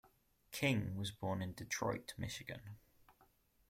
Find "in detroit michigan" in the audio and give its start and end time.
1.43-2.79